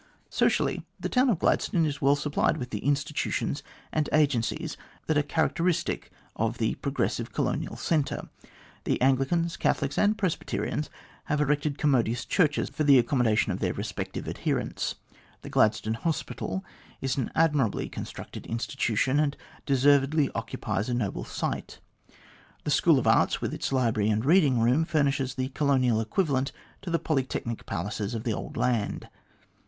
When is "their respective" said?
13.59-14.27